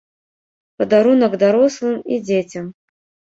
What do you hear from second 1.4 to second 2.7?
дарослым і дзецям.